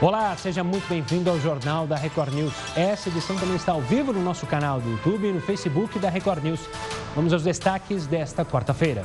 [0.00, 2.52] Olá, seja muito bem-vindo ao Jornal da Record News.
[2.76, 6.08] Essa edição também está ao vivo no nosso canal do YouTube e no Facebook da
[6.08, 6.60] Record News.
[7.16, 9.04] Vamos aos destaques desta quarta-feira.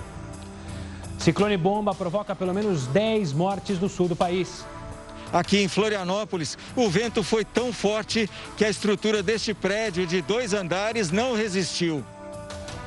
[1.17, 4.63] Ciclone Bomba provoca pelo menos 10 mortes no sul do país.
[5.33, 10.53] Aqui em Florianópolis, o vento foi tão forte que a estrutura deste prédio de dois
[10.53, 12.05] andares não resistiu.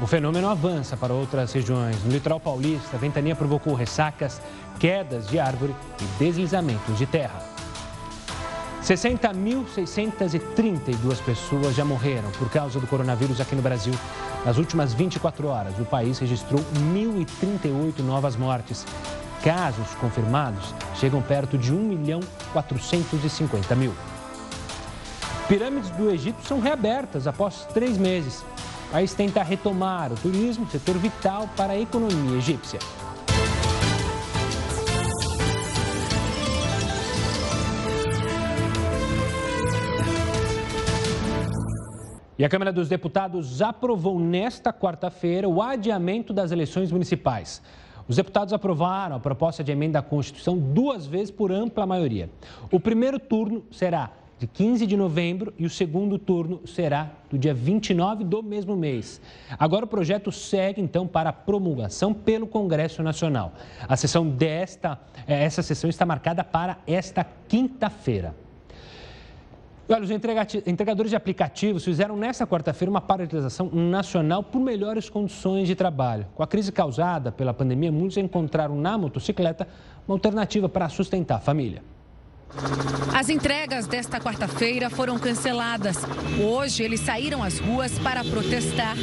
[0.00, 2.04] O fenômeno avança para outras regiões.
[2.04, 4.40] No litoral paulista, a ventania provocou ressacas,
[4.78, 7.55] quedas de árvore e deslizamentos de terra.
[8.86, 13.92] 60.632 pessoas já morreram por causa do coronavírus aqui no Brasil.
[14.44, 16.60] Nas últimas 24 horas, o país registrou
[16.94, 18.86] 1.038 novas mortes.
[19.42, 22.20] Casos confirmados chegam perto de 1 milhão
[22.52, 23.92] 450 mil.
[25.48, 28.44] Pirâmides do Egito são reabertas após três meses.
[28.88, 32.78] O país tenta retomar o turismo, setor vital para a economia egípcia.
[42.38, 47.62] E a Câmara dos Deputados aprovou nesta quarta-feira o adiamento das eleições municipais.
[48.06, 52.28] Os deputados aprovaram a proposta de emenda à Constituição duas vezes por ampla maioria.
[52.70, 57.54] O primeiro turno será de 15 de novembro e o segundo turno será do dia
[57.54, 59.18] 29 do mesmo mês.
[59.58, 63.54] Agora o projeto segue então para promulgação pelo Congresso Nacional.
[63.88, 68.34] A sessão desta, eh, essa sessão está marcada para esta quinta-feira.
[69.88, 75.76] Olha, os entregadores de aplicativos fizeram nesta quarta-feira uma paralisação nacional por melhores condições de
[75.76, 76.26] trabalho.
[76.34, 79.68] Com a crise causada pela pandemia, muitos encontraram na motocicleta
[80.06, 81.84] uma alternativa para sustentar a família.
[83.14, 85.98] As entregas desta quarta-feira foram canceladas.
[86.44, 88.96] Hoje, eles saíram às ruas para protestar.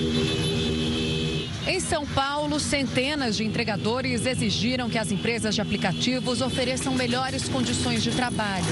[1.65, 8.03] Em São Paulo, centenas de entregadores exigiram que as empresas de aplicativos ofereçam melhores condições
[8.03, 8.65] de trabalho.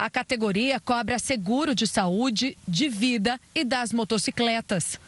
[0.00, 4.98] A categoria cobra seguro de saúde, de vida e das motocicletas.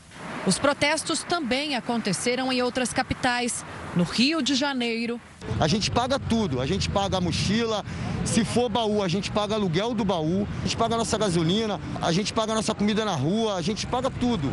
[0.47, 3.65] Os protestos também aconteceram em outras capitais,
[3.97, 5.19] no Rio de Janeiro.
[5.59, 7.83] A gente paga tudo, a gente paga a mochila,
[8.27, 11.81] se for baú, a gente paga aluguel do baú, a gente paga a nossa gasolina,
[12.03, 14.53] a gente paga a nossa comida na rua, a gente paga tudo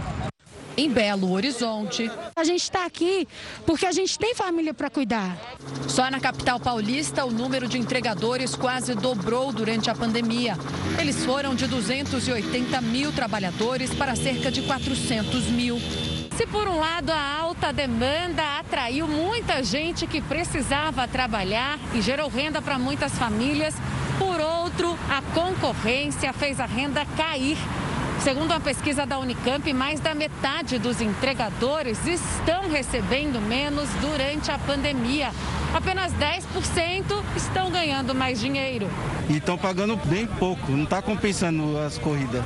[0.79, 2.09] em Belo Horizonte.
[2.33, 3.27] A gente está aqui
[3.65, 5.37] porque a gente tem família para cuidar.
[5.89, 10.57] Só na capital paulista, o número de entregadores quase dobrou durante a pandemia.
[10.97, 15.77] Eles foram de 280 mil trabalhadores para cerca de 400 mil.
[16.37, 22.29] Se por um lado a alta demanda atraiu muita gente que precisava trabalhar e gerou
[22.29, 23.75] renda para muitas famílias,
[24.17, 27.57] por outro, a concorrência fez a renda cair
[28.23, 34.59] Segundo a pesquisa da Unicamp, mais da metade dos entregadores estão recebendo menos durante a
[34.59, 35.31] pandemia.
[35.73, 38.89] Apenas 10% estão ganhando mais dinheiro.
[39.29, 42.43] E estão pagando bem pouco, não está compensando as corridas.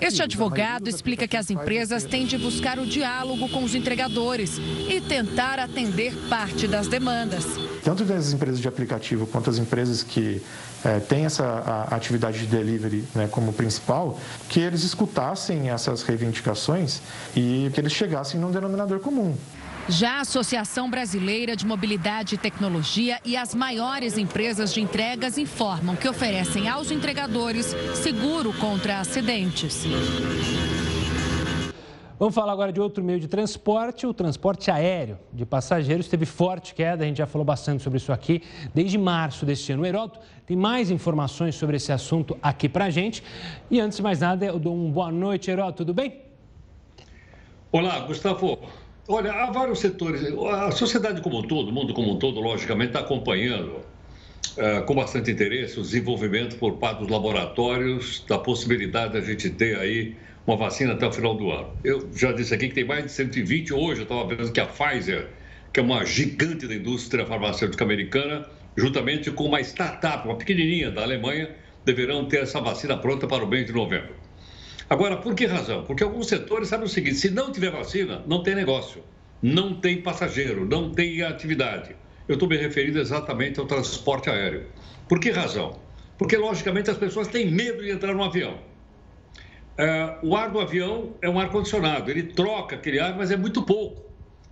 [0.00, 5.00] Este advogado explica que as empresas têm de buscar o diálogo com os entregadores e
[5.02, 7.44] tentar atender parte das demandas.
[7.84, 10.42] Tanto das empresas de aplicativo quanto as empresas que
[10.84, 14.18] é, tem essa a atividade de delivery né, como principal,
[14.48, 17.00] que eles escutassem essas reivindicações
[17.36, 19.36] e que eles chegassem num denominador comum.
[19.88, 25.96] Já a Associação Brasileira de Mobilidade e Tecnologia e as maiores empresas de entregas informam
[25.96, 29.84] que oferecem aos entregadores seguro contra acidentes.
[32.20, 36.74] Vamos falar agora de outro meio de transporte, o transporte aéreo de passageiros teve forte
[36.74, 38.42] queda, a gente já falou bastante sobre isso aqui,
[38.74, 39.84] desde março deste ano.
[39.84, 43.24] O Heroto tem mais informações sobre esse assunto aqui para a gente.
[43.70, 46.20] E antes de mais nada, eu dou uma boa noite, Heroto, tudo bem?
[47.72, 48.68] Olá, Gustavo.
[49.08, 52.88] Olha, há vários setores, a sociedade como um todo, o mundo como um todo, logicamente,
[52.88, 53.76] está acompanhando
[54.58, 59.78] uh, com bastante interesse o desenvolvimento por parte dos laboratórios da possibilidade da gente ter
[59.78, 60.14] aí
[60.46, 61.70] uma vacina até o final do ano.
[61.84, 64.66] Eu já disse aqui que tem mais de 120 hoje, eu estava vendo que a
[64.66, 65.28] Pfizer,
[65.72, 68.46] que é uma gigante da indústria farmacêutica americana,
[68.76, 71.50] juntamente com uma startup, uma pequenininha da Alemanha,
[71.84, 74.14] deverão ter essa vacina pronta para o mês de novembro.
[74.88, 75.84] Agora, por que razão?
[75.84, 79.04] Porque alguns setores sabem o seguinte: se não tiver vacina, não tem negócio,
[79.40, 81.94] não tem passageiro, não tem atividade.
[82.26, 84.66] Eu estou me referindo exatamente ao transporte aéreo.
[85.08, 85.80] Por que razão?
[86.18, 88.58] Porque, logicamente, as pessoas têm medo de entrar no avião.
[89.80, 93.62] É, o ar do avião é um ar-condicionado, ele troca aquele ar, mas é muito
[93.62, 94.02] pouco.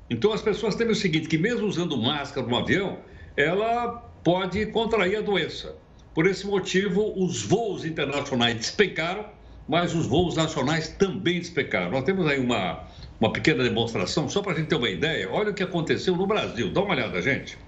[0.09, 3.01] Então as pessoas temem o seguinte, que mesmo usando máscara no avião,
[3.37, 3.89] ela
[4.25, 5.77] pode contrair a doença.
[6.15, 9.27] Por esse motivo, os voos internacionais despencaram,
[9.69, 11.91] mas os voos nacionais também despencaram.
[11.91, 12.85] Nós temos aí uma,
[13.21, 15.29] uma pequena demonstração, só para a gente ter uma ideia.
[15.31, 16.73] Olha o que aconteceu no Brasil.
[16.73, 17.59] Dá uma olhada, gente.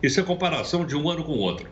[0.00, 1.68] Isso é comparação de um ano com o outro.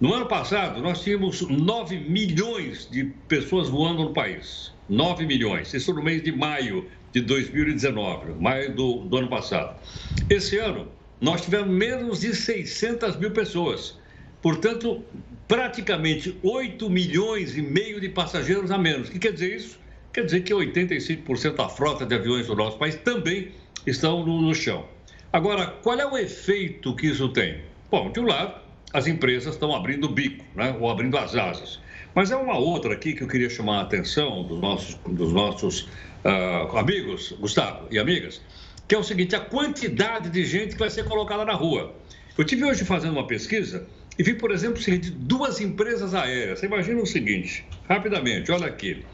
[0.00, 4.72] No ano passado, nós tínhamos 9 milhões de pessoas voando no país.
[4.90, 5.72] 9 milhões.
[5.72, 9.80] Isso no mês de maio de 2019, maio do, do ano passado.
[10.28, 10.88] Esse ano,
[11.20, 13.98] nós tivemos menos de 600 mil pessoas.
[14.42, 15.02] Portanto,
[15.46, 19.08] praticamente 8 milhões e meio de passageiros a menos.
[19.08, 19.78] O que quer dizer isso?
[20.12, 23.52] Quer dizer que 85% da frota de aviões do nosso país também
[23.86, 24.86] estão no, no chão.
[25.32, 27.60] Agora, qual é o efeito que isso tem?
[27.88, 28.60] Bom, de um lado,
[28.92, 30.76] as empresas estão abrindo o bico, né?
[30.80, 31.78] ou abrindo as asas.
[32.14, 35.82] Mas é uma outra aqui que eu queria chamar a atenção dos nossos, dos nossos
[36.24, 38.40] uh, amigos, Gustavo e amigas,
[38.88, 41.94] que é o seguinte: a quantidade de gente que vai ser colocada na rua.
[42.36, 43.86] Eu tive hoje fazendo uma pesquisa
[44.18, 46.58] e vi, por exemplo, o seguinte: duas empresas aéreas.
[46.58, 49.04] Você imagina o seguinte, rapidamente, olha aqui.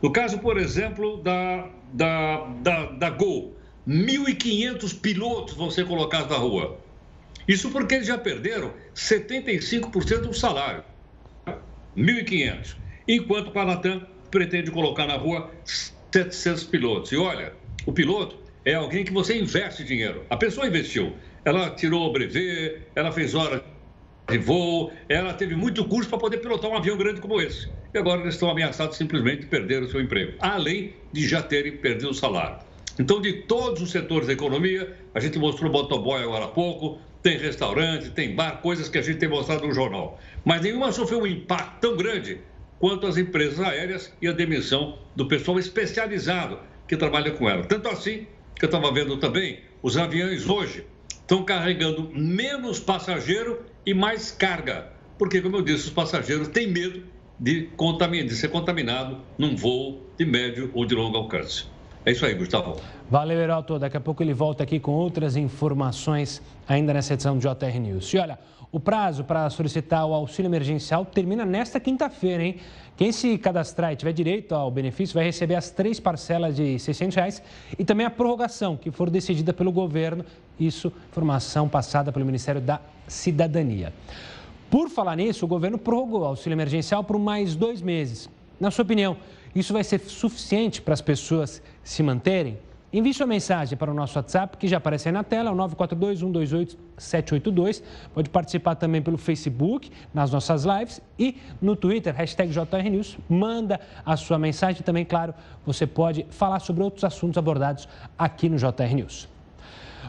[0.00, 3.56] No caso, por exemplo, da, da, da, da Gol,
[3.86, 6.78] 1.500 pilotos vão ser colocados na rua.
[7.48, 10.84] Isso porque eles já perderam 75% do salário.
[11.98, 12.76] 1.500.
[13.06, 15.50] Enquanto o Panatam pretende colocar na rua
[16.12, 17.12] 700 pilotos.
[17.12, 17.52] E olha,
[17.86, 20.24] o piloto é alguém que você investe dinheiro.
[20.30, 21.14] A pessoa investiu.
[21.44, 23.62] Ela tirou o brevet, ela fez horas
[24.28, 27.68] de voo, ela teve muito custo para poder pilotar um avião grande como esse.
[27.94, 31.78] E agora eles estão ameaçados simplesmente de perder o seu emprego, além de já terem
[31.78, 32.58] perdido o salário.
[32.98, 36.98] Então, de todos os setores da economia, a gente mostrou o motoboy agora há pouco,
[37.22, 40.20] tem restaurante, tem bar, coisas que a gente tem mostrado no jornal.
[40.48, 42.40] Mas nenhuma sofreu um impacto tão grande
[42.78, 47.64] quanto as empresas aéreas e a demissão do pessoal especializado que trabalha com ela.
[47.64, 53.92] Tanto assim que eu estava vendo também, os aviões hoje estão carregando menos passageiro e
[53.92, 54.90] mais carga.
[55.18, 57.02] Porque, como eu disse, os passageiros têm medo
[57.38, 57.68] de,
[58.26, 61.66] de ser contaminado num voo de médio ou de longo alcance.
[62.06, 62.80] É isso aí, Gustavo.
[63.10, 63.78] Valeu, Heraldo.
[63.78, 68.14] Daqui a pouco ele volta aqui com outras informações ainda nessa edição do JR News.
[68.14, 68.38] E olha,
[68.70, 72.56] o prazo para solicitar o auxílio emergencial termina nesta quinta-feira, hein?
[72.96, 77.16] Quem se cadastrar e tiver direito ao benefício vai receber as três parcelas de 600
[77.16, 77.42] reais
[77.78, 80.24] e também a prorrogação que for decidida pelo governo.
[80.58, 83.92] Isso, informação passada pelo Ministério da Cidadania.
[84.68, 88.28] Por falar nisso, o governo prorrogou o auxílio emergencial por mais dois meses.
[88.60, 89.16] Na sua opinião,
[89.54, 92.58] isso vai ser suficiente para as pessoas se manterem?
[92.90, 97.82] Envie sua mensagem para o nosso WhatsApp, que já aparece aí na tela, o 942-128-782.
[98.14, 103.18] Pode participar também pelo Facebook, nas nossas lives e no Twitter, hashtag JRNews.
[103.28, 104.80] Manda a sua mensagem.
[104.80, 105.34] Também, claro,
[105.66, 107.86] você pode falar sobre outros assuntos abordados
[108.18, 109.28] aqui no JR News.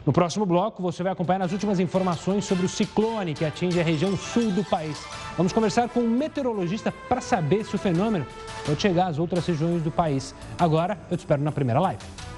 [0.05, 3.83] No próximo bloco, você vai acompanhar as últimas informações sobre o ciclone que atinge a
[3.83, 5.05] região sul do país.
[5.35, 8.25] Vamos conversar com um meteorologista para saber se o fenômeno
[8.65, 10.33] pode chegar às outras regiões do país.
[10.57, 12.28] Agora, eu te espero na primeira live.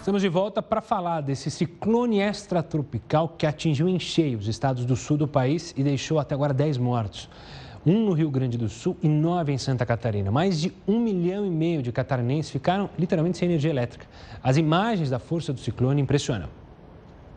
[0.00, 4.96] Estamos de volta para falar desse ciclone extratropical que atingiu em cheio os estados do
[4.96, 7.28] sul do país e deixou até agora 10 mortos
[7.84, 10.30] um no Rio Grande do Sul e nove em Santa Catarina.
[10.30, 14.06] Mais de um milhão e meio de catarinenses ficaram literalmente sem energia elétrica.
[14.42, 16.48] As imagens da força do ciclone impressionam.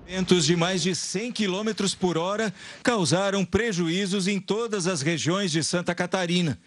[0.06, 2.54] Ventos de mais de 100 km por hora
[2.84, 6.60] causaram prejuízos em todas as regiões de Santa Catarina.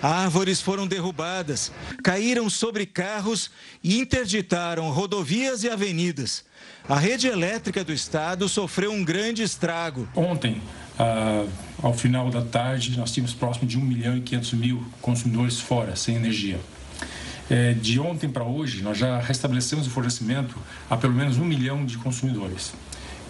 [0.00, 1.72] Árvores foram derrubadas,
[2.04, 3.50] caíram sobre carros
[3.82, 6.44] e interditaram rodovias e avenidas.
[6.88, 10.08] A rede elétrica do estado sofreu um grande estrago.
[10.14, 10.62] Ontem,
[10.96, 11.46] ah,
[11.82, 15.96] ao final da tarde, nós tínhamos próximo de 1 milhão e 500 mil consumidores fora,
[15.96, 16.60] sem energia.
[17.50, 20.56] É, de ontem para hoje, nós já restabelecemos o fornecimento
[20.88, 22.72] a pelo menos 1 milhão de consumidores.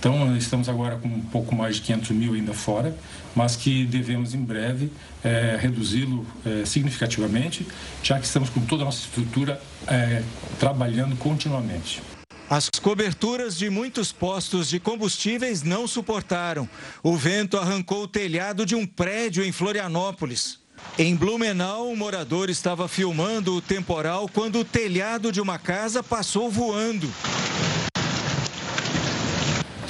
[0.05, 2.95] Então, estamos agora com um pouco mais de 500 mil ainda fora,
[3.35, 4.93] mas que devemos em breve
[5.25, 7.67] é, reduzi-lo é, significativamente,
[8.03, 10.23] já que estamos com toda a nossa estrutura é,
[10.61, 12.03] trabalhando continuamente.
[12.51, 16.69] As coberturas de muitos postos de combustíveis não suportaram.
[17.03, 20.59] O vento arrancou o telhado de um prédio em Florianópolis.
[20.99, 26.51] Em Blumenau, um morador estava filmando o temporal quando o telhado de uma casa passou
[26.51, 27.11] voando.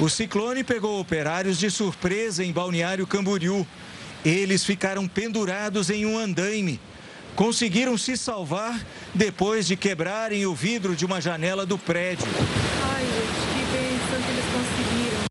[0.01, 3.67] O ciclone pegou operários de surpresa em Balneário Camboriú.
[4.25, 6.81] Eles ficaram pendurados em um andaime
[7.35, 8.85] conseguiram se salvar
[9.15, 12.27] depois de quebrarem o vidro de uma janela do prédio.
[12.85, 15.25] Ai, gente, que bênção que eles conseguiram.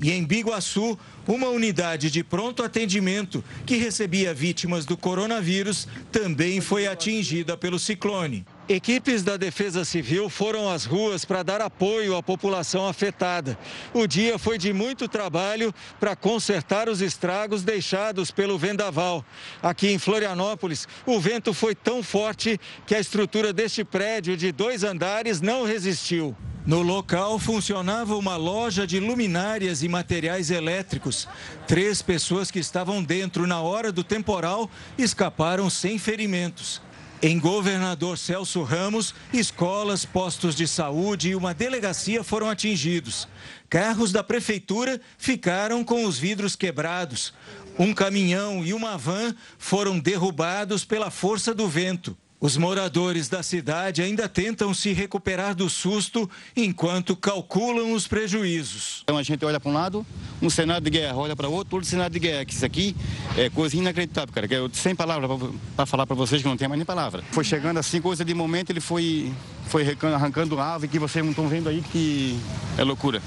[0.00, 6.86] E em Biguaçu, uma unidade de pronto atendimento que recebia vítimas do coronavírus também foi
[6.86, 8.44] atingida pelo ciclone.
[8.68, 13.56] Equipes da Defesa Civil foram às ruas para dar apoio à população afetada.
[13.94, 19.24] O dia foi de muito trabalho para consertar os estragos deixados pelo vendaval.
[19.62, 24.82] Aqui em Florianópolis, o vento foi tão forte que a estrutura deste prédio de dois
[24.82, 26.36] andares não resistiu.
[26.66, 31.28] No local funcionava uma loja de luminárias e materiais elétricos.
[31.68, 34.68] Três pessoas que estavam dentro na hora do temporal
[34.98, 36.84] escaparam sem ferimentos.
[37.22, 43.26] Em Governador Celso Ramos, escolas, postos de saúde e uma delegacia foram atingidos.
[43.70, 47.32] Carros da prefeitura ficaram com os vidros quebrados.
[47.78, 52.16] Um caminhão e uma van foram derrubados pela força do vento.
[52.38, 59.00] Os moradores da cidade ainda tentam se recuperar do susto enquanto calculam os prejuízos.
[59.04, 60.06] Então a gente olha para um lado,
[60.42, 62.44] um cenário de guerra, olha para outro, outro cenário de guerra.
[62.44, 62.94] Que isso aqui
[63.38, 64.46] é coisa inacreditável, cara.
[64.46, 65.30] Que eu, sem palavras
[65.74, 67.22] para falar para vocês que não tem mais nem palavra.
[67.30, 69.32] Foi chegando assim, coisa de momento, ele foi,
[69.66, 72.38] foi arrancando ave que vocês não estão vendo aí, que
[72.76, 73.22] é loucura.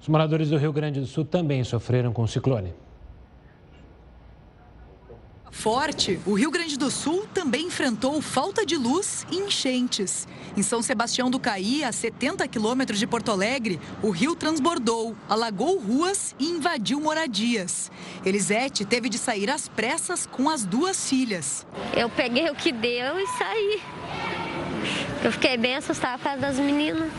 [0.00, 2.72] Os moradores do Rio Grande do Sul também sofreram com o ciclone.
[5.52, 10.26] Forte, o Rio Grande do Sul também enfrentou falta de luz e enchentes.
[10.56, 15.78] Em São Sebastião do Caí, a 70 quilômetros de Porto Alegre, o rio transbordou, alagou
[15.78, 17.92] ruas e invadiu moradias.
[18.24, 21.66] Elisete teve de sair às pressas com as duas filhas.
[21.94, 24.41] Eu peguei o que deu e saí.
[25.24, 27.12] Eu fiquei bem assustada por causa das meninas.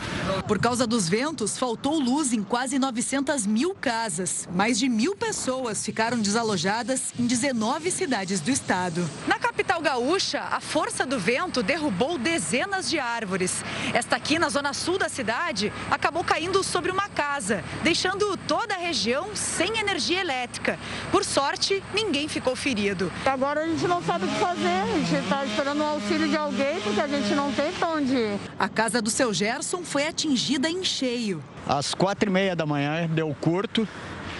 [0.46, 4.46] Por causa dos ventos, faltou luz em quase 900 mil casas.
[4.54, 9.08] Mais de mil pessoas ficaram desalojadas em 19 cidades do estado.
[9.26, 13.64] Na capital gaúcha, a força do vento derrubou dezenas de árvores.
[13.94, 18.78] Esta aqui, na zona sul da cidade, acabou caindo sobre uma casa, deixando toda a
[18.78, 20.78] região sem energia elétrica.
[21.10, 23.10] Por sorte, ninguém ficou ferido.
[23.24, 24.68] Agora a gente não sabe o que fazer.
[24.68, 28.38] A gente está esperando o auxílio de alguém porque a gente não tem pra onde.
[28.58, 31.42] A casa do seu Gerson foi atingida em cheio.
[31.66, 33.86] Às quatro e meia da manhã deu curto,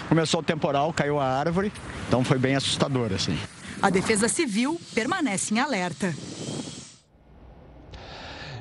[0.07, 1.71] começou o temporal, caiu a árvore,
[2.07, 3.37] então foi bem assustador assim.
[3.81, 6.13] A Defesa Civil permanece em alerta.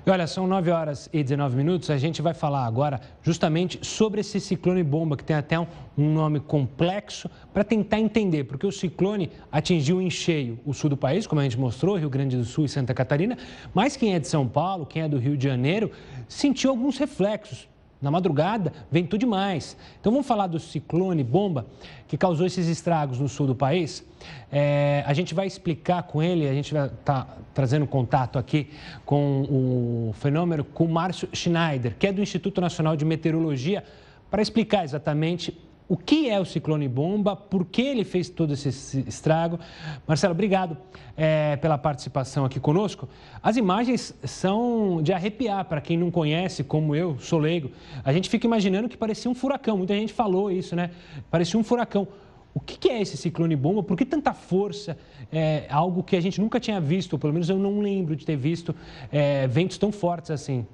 [0.06, 1.88] E olha, são 9 horas e 19 minutos.
[1.88, 6.40] A gente vai falar agora justamente sobre esse ciclone bomba, que tem até um, nome
[6.40, 11.40] complexo, para tentar entender, porque o ciclone atingiu em cheio o sul do país, como
[11.40, 13.38] a gente mostrou, Rio Grande do Sul e Santa Catarina,
[13.72, 15.90] mas quem é de São Paulo, quem é do Rio de Janeiro,
[16.28, 17.66] sentiu alguns reflexos
[18.04, 19.76] na madrugada, ventou demais.
[19.98, 21.66] Então vamos falar do ciclone bomba
[22.06, 24.04] que causou esses estragos no sul do país.
[24.52, 28.70] É, a gente vai explicar com ele, a gente vai estar tá trazendo contato aqui
[29.04, 33.82] com o fenômeno com o Márcio Schneider, que é do Instituto Nacional de Meteorologia,
[34.30, 39.04] para explicar exatamente o que é o ciclone bomba, por que ele fez todo esse
[39.06, 39.58] estrago.
[40.06, 40.76] Marcelo, obrigado
[41.16, 43.08] é, pela participação aqui conosco.
[43.42, 47.70] As imagens são de arrepiar para quem não conhece, como eu, sou leigo.
[48.02, 50.90] A gente fica imaginando que parecia um furacão, muita gente falou isso, né?
[51.30, 52.08] Parecia um furacão.
[52.54, 53.82] O que é esse ciclone bomba?
[53.82, 54.96] Por que tanta força?
[55.32, 58.24] É algo que a gente nunca tinha visto, ou pelo menos eu não lembro de
[58.24, 58.74] ter visto
[59.10, 60.64] é, ventos tão fortes assim.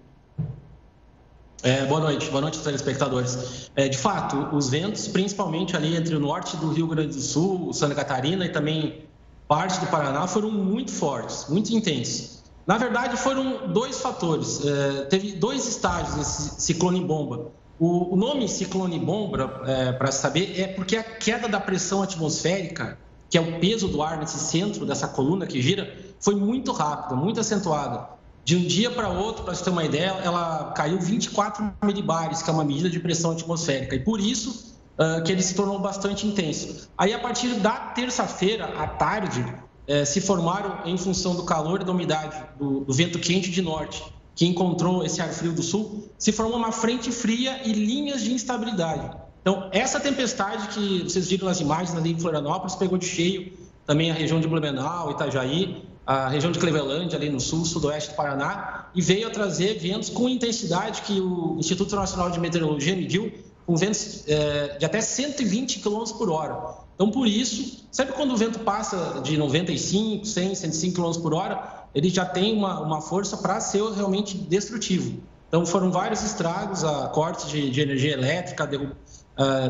[1.63, 3.71] É, boa noite, boa noite, telespectadores.
[3.77, 7.73] É, de fato, os ventos, principalmente ali entre o norte do Rio Grande do Sul,
[7.75, 9.05] Santa Catarina e também
[9.47, 12.45] parte do Paraná, foram muito fortes, muito intensos.
[12.67, 14.65] Na verdade, foram dois fatores.
[14.65, 17.53] É, teve dois estágios desse ciclone bomba.
[17.79, 22.99] O, o nome ciclone bomba, é, para saber, é porque a queda da pressão atmosférica,
[23.29, 27.15] que é o peso do ar nesse centro dessa coluna que gira, foi muito rápida,
[27.15, 28.20] muito acentuada.
[28.45, 32.51] De um dia para outro, para você ter uma ideia, ela caiu 24 milibares, que
[32.51, 36.27] é uma medida de pressão atmosférica, e por isso uh, que ele se tornou bastante
[36.27, 36.89] intenso.
[36.97, 39.45] Aí, a partir da terça-feira, à tarde,
[39.87, 43.61] eh, se formaram, em função do calor e da umidade, do, do vento quente de
[43.61, 44.03] norte,
[44.37, 48.33] que encontrou esse ar frio do sul, se formou uma frente fria e linhas de
[48.33, 49.11] instabilidade.
[49.41, 53.53] Então, essa tempestade que vocês viram nas imagens ali em Florianópolis pegou de cheio
[53.87, 58.17] também a região de Blumenau, Itajaí, a região de Cleveland, ali no sul, sudoeste do
[58.17, 63.33] Paraná, e veio a trazer ventos com intensidade que o Instituto Nacional de Meteorologia mediu,
[63.65, 66.79] com ventos é, de até 120 km por hora.
[66.97, 71.85] Então, por isso, sempre quando o vento passa de 95, 100, 105 km por hora,
[71.95, 75.21] ele já tem uma, uma força para ser realmente destrutivo.
[75.47, 78.69] Então, foram vários estragos, a cortes de, de energia elétrica,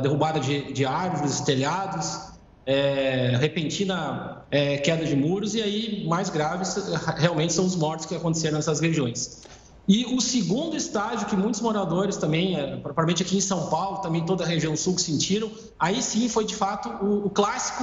[0.02, 2.29] derrubada de, de árvores, telhados,
[2.70, 6.76] é, repentina é, queda de muros e aí mais graves
[7.16, 9.42] realmente são os mortos que aconteceram nessas regiões.
[9.88, 14.24] E o segundo estágio que muitos moradores também, é, propriamente aqui em São Paulo, também
[14.24, 15.50] toda a região sul sentiram,
[15.80, 17.82] aí sim foi de fato o, o clássico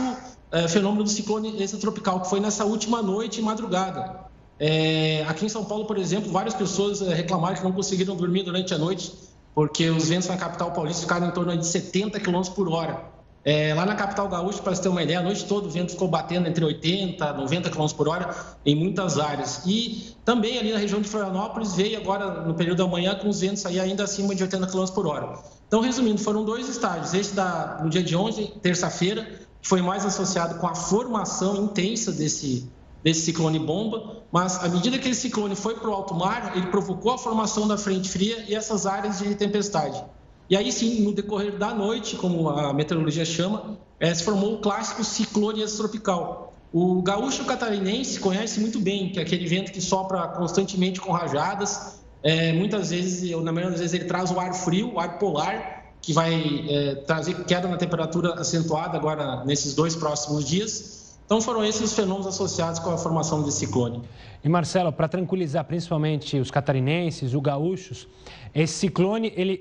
[0.54, 4.22] é, fenômeno do ciclone extratropical, que foi nessa última noite e madrugada.
[4.58, 8.44] É, aqui em São Paulo, por exemplo, várias pessoas é, reclamaram que não conseguiram dormir
[8.44, 9.12] durante a noite,
[9.54, 13.17] porque os ventos na capital paulista ficaram em torno de 70 km por hora.
[13.50, 15.94] É, lá na capital gaúcha, para você ter uma ideia, a noite toda o vento
[15.94, 18.36] ficou batendo entre 80 e 90 km por hora
[18.66, 19.62] em muitas áreas.
[19.66, 23.40] E também ali na região de Florianópolis veio agora no período da manhã com os
[23.40, 25.40] ventos aí ainda acima de 80 km por hora.
[25.66, 27.14] Então, resumindo, foram dois estágios.
[27.14, 29.24] Este da, no dia de ontem, terça-feira,
[29.62, 32.70] que foi mais associado com a formação intensa desse,
[33.02, 36.68] desse ciclone bomba, mas à medida que esse ciclone foi para o alto mar, ele
[36.68, 40.04] provocou a formação da frente fria e essas áreas de tempestade.
[40.50, 44.58] E aí sim, no decorrer da noite, como a meteorologia chama, é, se formou o
[44.60, 46.54] clássico ciclone extratropical.
[46.72, 52.00] O gaúcho catarinense conhece muito bem que é aquele vento que sopra constantemente com rajadas.
[52.24, 55.18] É, muitas vezes, ou na maioria das vezes, ele traz o ar frio, o ar
[55.18, 60.97] polar, que vai é, trazer queda na temperatura acentuada agora nesses dois próximos dias.
[61.28, 64.02] Então foram esses os fenômenos associados com a formação desse ciclone.
[64.42, 68.08] E Marcelo, para tranquilizar principalmente os catarinenses, os gaúchos,
[68.56, 69.58] esse ciclone, ele,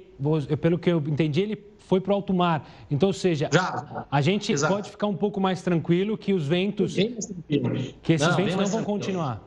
[0.60, 2.68] pelo que eu entendi, ele foi para o alto mar.
[2.88, 4.06] Então, ou seja, Já.
[4.08, 4.72] a gente Exato.
[4.72, 8.84] pode ficar um pouco mais tranquilo que os ventos, que esses não, ventos não vão
[8.84, 9.42] continuar.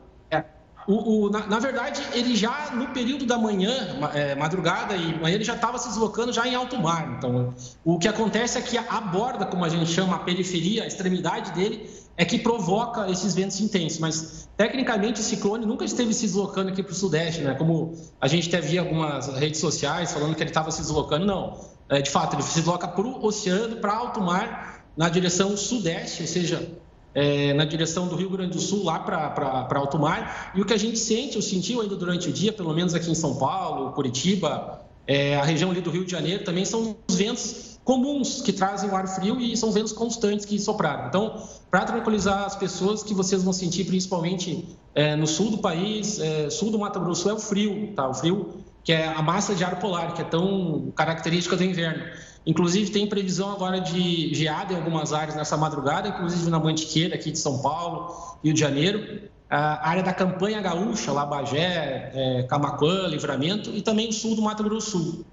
[0.90, 3.72] O, o, na, na, verdade, ele já no período da manhã,
[4.12, 7.14] é, madrugada e manhã, ele já estava se deslocando já em alto mar.
[7.16, 7.54] Então,
[7.84, 11.52] o que acontece é que a borda, como a gente chama, a periferia, a extremidade
[11.52, 14.00] dele, é que provoca esses ventos intensos.
[14.00, 17.54] Mas, tecnicamente, o ciclone nunca esteve se deslocando aqui para o Sudeste, né?
[17.54, 21.24] Como a gente até via algumas redes sociais falando que ele estava se deslocando.
[21.24, 21.56] Não.
[21.88, 26.22] É, de fato, ele se desloca para o oceano, para alto mar, na direção sudeste,
[26.22, 26.68] ou seja,
[27.14, 30.52] é, na direção do Rio Grande do Sul, lá para alto mar.
[30.54, 33.10] E o que a gente sente, ou sentiu ainda durante o dia, pelo menos aqui
[33.10, 37.14] em São Paulo, Curitiba, é, a região ali do Rio de Janeiro, também são os
[37.14, 41.08] ventos comuns que trazem o ar frio e são ventos constantes que sopraram.
[41.08, 46.20] Então, para tranquilizar as pessoas que vocês vão sentir principalmente é, no sul do país,
[46.20, 48.08] é, sul do Mato Grosso, é o frio, tá?
[48.08, 52.02] O frio que é a massa de ar polar, que é tão característica do inverno.
[52.50, 57.30] Inclusive, tem previsão agora de geada em algumas áreas nessa madrugada, inclusive na Mantiqueira, aqui
[57.30, 59.30] de São Paulo, Rio de Janeiro.
[59.48, 64.42] A área da campanha gaúcha, lá Bagé, é, Camacuã, Livramento, e também o sul do
[64.42, 65.24] Mato Grosso Sul.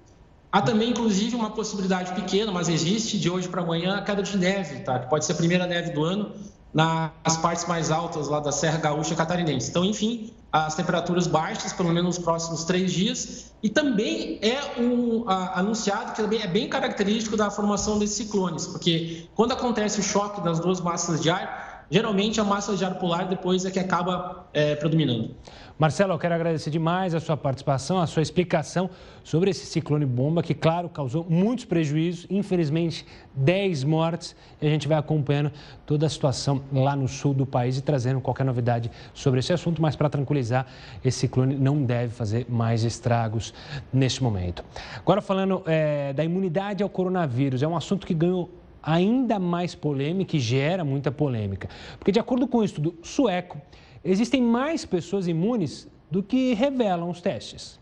[0.52, 4.36] Há também, inclusive, uma possibilidade pequena, mas existe, de hoje para amanhã, a queda de
[4.36, 5.00] neve, tá?
[5.00, 6.30] que pode ser a primeira neve do ano
[6.72, 9.70] nas partes mais altas lá da Serra Gaúcha Catarinense.
[9.70, 15.28] Então, enfim, as temperaturas baixas, pelo menos nos próximos três dias, e também é um
[15.28, 20.02] a, anunciado que também é bem característico da formação desses ciclones, porque quando acontece o
[20.02, 23.78] choque das duas massas de ar, geralmente a massa de ar polar depois é que
[23.78, 25.34] acaba é, predominando.
[25.78, 28.90] Marcelo, eu quero agradecer demais a sua participação, a sua explicação
[29.22, 34.88] sobre esse ciclone bomba, que, claro, causou muitos prejuízos, infelizmente 10 mortes, e a gente
[34.88, 35.52] vai acompanhando
[35.86, 39.80] toda a situação lá no sul do país e trazendo qualquer novidade sobre esse assunto,
[39.80, 40.66] mas para tranquilizar,
[41.04, 43.54] esse ciclone não deve fazer mais estragos
[43.92, 44.64] neste momento.
[44.96, 48.50] Agora, falando é, da imunidade ao coronavírus, é um assunto que ganhou
[48.82, 53.60] ainda mais polêmica e gera muita polêmica, porque, de acordo com o um estudo sueco,
[54.04, 57.78] existem mais pessoas imunes do que revelam os testes.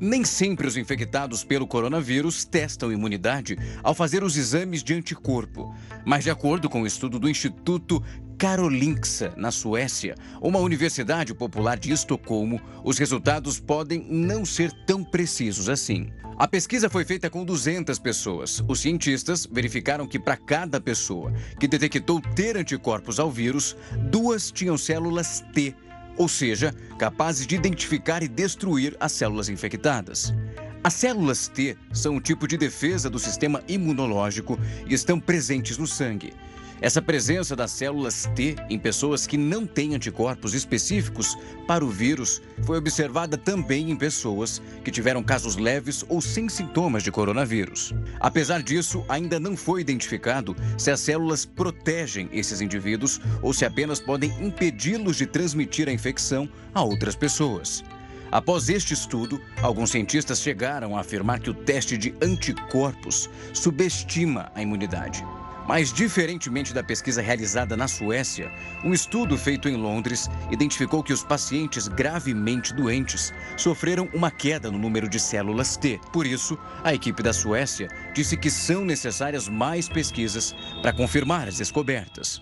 [0.00, 5.74] Nem sempre os infectados pelo coronavírus testam imunidade ao fazer os exames de anticorpo.
[6.04, 8.02] Mas, de acordo com o um estudo do Instituto
[8.38, 15.68] Karolinska, na Suécia, uma universidade popular de Estocolmo, os resultados podem não ser tão precisos
[15.68, 16.12] assim.
[16.38, 18.62] A pesquisa foi feita com 200 pessoas.
[18.68, 23.76] Os cientistas verificaram que, para cada pessoa que detectou ter anticorpos ao vírus,
[24.08, 25.74] duas tinham células T
[26.16, 30.34] ou seja, capazes de identificar e destruir as células infectadas.
[30.82, 35.86] As células T são um tipo de defesa do sistema imunológico e estão presentes no
[35.86, 36.32] sangue.
[36.80, 41.36] Essa presença das células T em pessoas que não têm anticorpos específicos
[41.66, 47.02] para o vírus foi observada também em pessoas que tiveram casos leves ou sem sintomas
[47.02, 47.92] de coronavírus.
[48.20, 53.98] Apesar disso, ainda não foi identificado se as células protegem esses indivíduos ou se apenas
[53.98, 57.82] podem impedi-los de transmitir a infecção a outras pessoas.
[58.30, 64.62] Após este estudo, alguns cientistas chegaram a afirmar que o teste de anticorpos subestima a
[64.62, 65.24] imunidade.
[65.68, 68.50] Mas, diferentemente da pesquisa realizada na Suécia,
[68.82, 74.78] um estudo feito em Londres identificou que os pacientes gravemente doentes sofreram uma queda no
[74.78, 76.00] número de células T.
[76.10, 81.58] Por isso, a equipe da Suécia disse que são necessárias mais pesquisas para confirmar as
[81.58, 82.40] descobertas.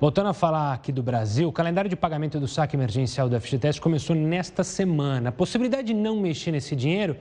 [0.00, 3.80] Voltando a falar aqui do Brasil, o calendário de pagamento do saque emergencial do FGTS
[3.80, 5.28] começou nesta semana.
[5.28, 7.16] A possibilidade de não mexer nesse dinheiro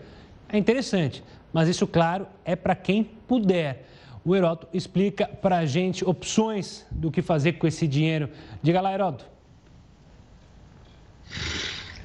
[0.50, 3.93] é interessante, mas isso, claro, é para quem puder.
[4.26, 8.30] O Heroto explica para a gente opções do que fazer com esse dinheiro.
[8.62, 9.26] Diga lá, Heroto.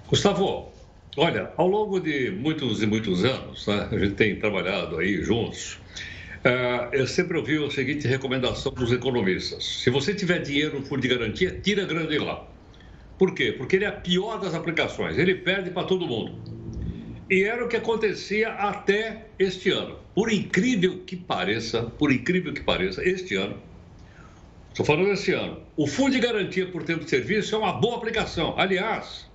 [0.08, 0.72] Gustavo,
[1.16, 5.78] olha, ao longo de muitos e muitos anos, né, a gente tem trabalhado aí juntos,
[6.38, 11.02] Uh, eu sempre ouvi a seguinte recomendação dos economistas: se você tiver dinheiro no fundo
[11.02, 12.46] de garantia, tira a grana de lá.
[13.18, 13.52] Por quê?
[13.52, 16.40] Porque ele é a pior das aplicações, ele perde para todo mundo.
[17.30, 19.98] E era o que acontecia até este ano.
[20.14, 23.56] Por incrível que pareça, por incrível que pareça, este ano,
[24.70, 27.96] estou falando desse ano, o Fundo de Garantia por Tempo de Serviço é uma boa
[27.98, 28.54] aplicação.
[28.58, 29.28] Aliás,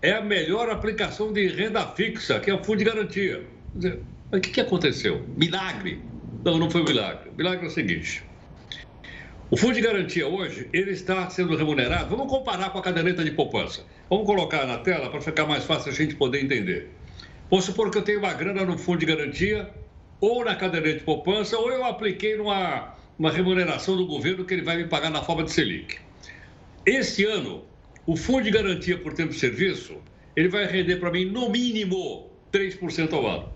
[0.00, 3.42] é a melhor aplicação de renda fixa, que é o Fundo de Garantia.
[3.74, 5.26] Mas o que, que aconteceu?
[5.36, 6.00] Milagre?
[6.44, 7.30] Não, não foi um milagre.
[7.36, 8.22] Milagre é o seguinte.
[9.50, 12.08] O Fundo de Garantia hoje, ele está sendo remunerado.
[12.08, 13.84] Vamos comparar com a caderneta de poupança.
[14.08, 16.90] Vamos colocar na tela para ficar mais fácil a gente poder entender.
[17.48, 19.72] Vamos supor que eu tenho uma grana no Fundo de Garantia,
[20.20, 24.62] ou na caderneta de poupança, ou eu apliquei numa uma remuneração do governo que ele
[24.62, 25.98] vai me pagar na forma de Selic.
[26.84, 27.64] Esse ano,
[28.04, 29.96] o Fundo de Garantia por Tempo de Serviço,
[30.34, 33.52] ele vai render para mim, no mínimo, 3% ao ano.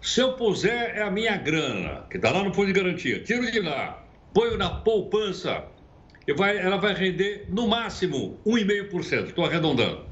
[0.00, 3.50] Se eu puser é a minha grana, que está lá no Fundo de Garantia, tiro
[3.50, 5.64] de lá, ponho na poupança,
[6.36, 10.06] vai, ela vai render, no máximo, 1,5%, estou arredondando.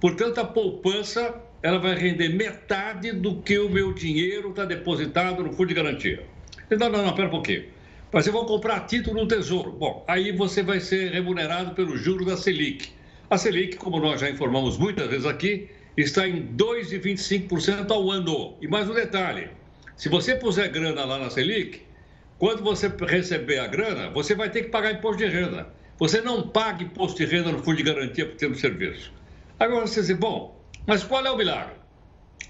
[0.00, 5.50] Portanto, a poupança ela vai render metade do que o meu dinheiro está depositado no
[5.50, 6.22] fundo de garantia.
[6.70, 7.64] Não, não, não, pera um pouquinho.
[8.12, 9.72] Mas eu vou comprar título no Tesouro.
[9.72, 12.90] Bom, aí você vai ser remunerado pelo juro da Selic.
[13.30, 18.58] A Selic, como nós já informamos muitas vezes aqui, está em 2,25% ao ano.
[18.60, 19.48] E mais um detalhe:
[19.96, 21.80] se você puser grana lá na Selic,
[22.38, 25.66] quando você receber a grana, você vai ter que pagar imposto de renda.
[25.98, 29.10] Você não paga imposto de renda no fundo de garantia por tempo de serviço.
[29.58, 30.53] Agora você diz, bom,
[30.86, 31.74] mas qual é o milagre?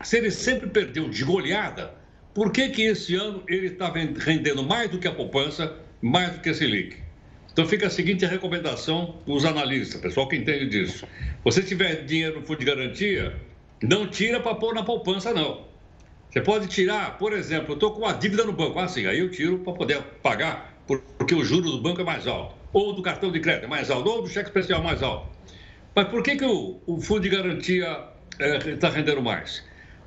[0.03, 1.95] Se ele sempre perdeu de goleada,
[2.35, 6.41] por que, que esse ano ele está rendendo mais do que a poupança, mais do
[6.41, 6.97] que a Selic?
[7.53, 11.07] Então fica a seguinte recomendação dos analistas, pessoal que entende disso.
[11.45, 13.37] Você tiver dinheiro no fundo de garantia,
[13.81, 15.65] não tira para pôr na poupança, não.
[16.29, 19.31] Você pode tirar, por exemplo, eu estou com uma dívida no banco, assim, aí eu
[19.31, 20.77] tiro para poder pagar,
[21.17, 23.89] porque o juro do banco é mais alto, ou do cartão de crédito é mais
[23.89, 25.29] alto, ou do cheque especial é mais alto.
[25.95, 28.05] Mas por que, que o, o fundo de garantia
[28.39, 29.63] está é, rendendo mais?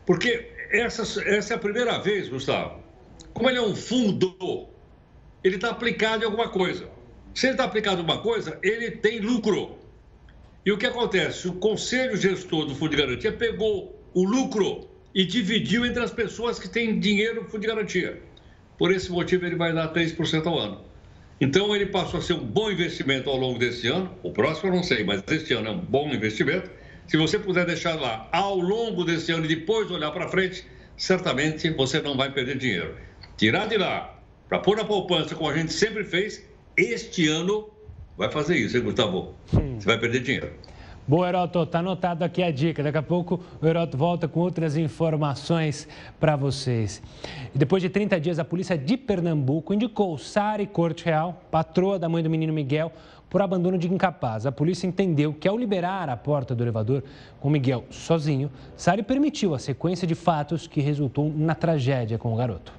[0.06, 2.84] Porque essa, essa é a primeira vez, Gustavo.
[3.34, 4.68] Como ele é um fundo,
[5.44, 6.90] ele está aplicado em alguma coisa.
[7.34, 9.78] Se ele está aplicado em alguma coisa, ele tem lucro.
[10.66, 11.48] E o que acontece?
[11.48, 16.60] O conselho gestor do Fundo de Garantia pegou o lucro e dividiu entre as pessoas
[16.60, 18.22] que têm dinheiro no Fundo de Garantia.
[18.78, 20.82] Por esse motivo, ele vai dar 3% ao ano.
[21.40, 24.12] Então, ele passou a ser um bom investimento ao longo desse ano.
[24.24, 26.70] O próximo eu não sei, mas este ano é um bom investimento.
[27.08, 30.66] Se você puder deixar lá ao longo desse ano e depois olhar para frente,
[30.98, 32.96] certamente você não vai perder dinheiro.
[33.38, 37.70] Tirar de lá para pôr na poupança, como a gente sempre fez, este ano
[38.18, 39.36] vai fazer isso, hein, Gustavo?
[39.54, 39.80] Hum.
[39.80, 40.52] Você vai perder dinheiro.
[41.08, 42.84] Boa, Heroto, está anotado aqui a dica.
[42.84, 45.88] Daqui a pouco o Heroto volta com outras informações
[46.20, 47.02] para vocês.
[47.56, 52.22] Depois de 30 dias, a polícia de Pernambuco indicou Sari Corte Real, patroa da mãe
[52.22, 52.92] do menino Miguel,
[53.30, 54.46] por abandono de incapaz.
[54.46, 57.04] A polícia entendeu que, ao liberar a porta do elevador
[57.40, 62.38] com Miguel sozinho, Sari permitiu a sequência de fatos que resultou na tragédia com o
[62.38, 62.74] garoto.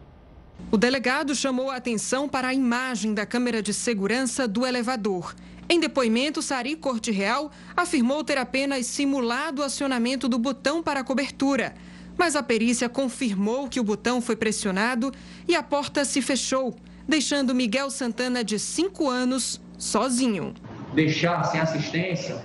[0.71, 5.35] O delegado chamou a atenção para a imagem da câmera de segurança do elevador.
[5.69, 11.05] Em depoimento, Sari Corte Real afirmou ter apenas simulado o acionamento do botão para a
[11.05, 11.75] cobertura.
[12.17, 15.13] Mas a perícia confirmou que o botão foi pressionado
[15.47, 16.75] e a porta se fechou,
[17.07, 20.53] deixando Miguel Santana, de 5 anos, sozinho.
[20.95, 22.37] Deixar sem assistência,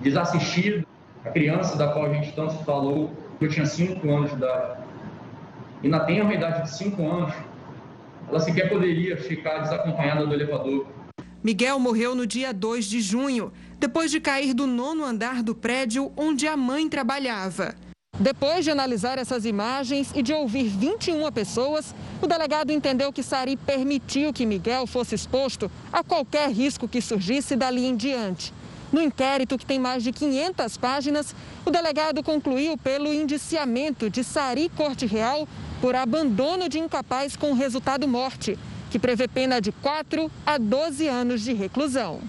[0.00, 0.86] desassistido,
[1.24, 3.10] a criança da qual a gente tanto falou,
[3.40, 4.80] eu tinha 5 anos de idade,
[5.82, 7.34] e na tenra idade de 5 anos,
[8.28, 10.86] ela sequer poderia ficar desacompanhada do elevador.
[11.42, 16.12] Miguel morreu no dia 2 de junho, depois de cair do nono andar do prédio
[16.16, 17.74] onde a mãe trabalhava.
[18.20, 23.56] Depois de analisar essas imagens e de ouvir 21 pessoas, o delegado entendeu que Sari
[23.56, 28.52] permitiu que Miguel fosse exposto a qualquer risco que surgisse dali em diante.
[28.92, 31.32] No inquérito, que tem mais de 500 páginas,
[31.64, 35.46] o delegado concluiu pelo indiciamento de Sari Corte Real
[35.80, 38.58] por abandono de incapaz com resultado morte,
[38.90, 42.20] que prevê pena de 4 a 12 anos de reclusão.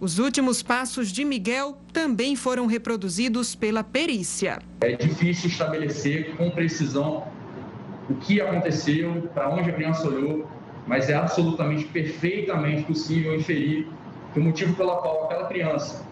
[0.00, 4.58] Os últimos passos de Miguel também foram reproduzidos pela perícia.
[4.80, 7.24] É difícil estabelecer com precisão
[8.10, 10.46] o que aconteceu, para onde a criança olhou,
[10.86, 13.88] mas é absolutamente perfeitamente possível inferir
[14.32, 16.04] que o motivo pelo qual aquela criança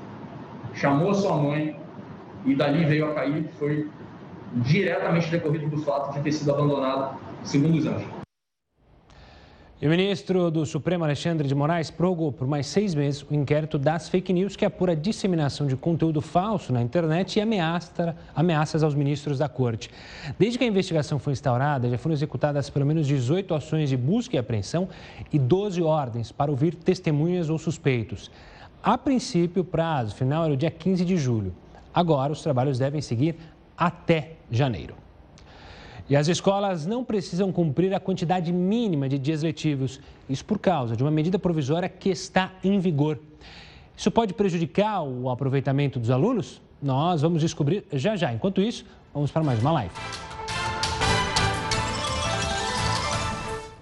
[0.75, 1.77] chamou sua mãe
[2.47, 3.89] e dali veio a cair foi
[4.55, 8.22] diretamente decorrido do fato de ter sido abandonado segundo os anjos.
[9.83, 13.77] E o ministro do Supremo, Alexandre de Moraes, prorrogou por mais seis meses o inquérito
[13.77, 18.85] das fake news que apura a disseminação de conteúdo falso na internet e ameaça, ameaças
[18.85, 19.91] aos ministros da corte.
[20.39, 24.37] Desde que a investigação foi instaurada, já foram executadas pelo menos 18 ações de busca
[24.37, 24.89] e apreensão
[25.33, 28.31] e 12 ordens para ouvir testemunhas ou suspeitos.
[28.81, 31.53] A princípio, o prazo final era o dia 15 de julho.
[31.93, 33.35] Agora, os trabalhos devem seguir
[33.77, 35.02] até janeiro.
[36.13, 39.99] E as escolas não precisam cumprir a quantidade mínima de dias letivos.
[40.29, 43.19] Isso por causa de uma medida provisória que está em vigor.
[43.97, 46.61] Isso pode prejudicar o aproveitamento dos alunos?
[46.83, 48.31] Nós vamos descobrir já já.
[48.31, 49.95] Enquanto isso, vamos para mais uma live.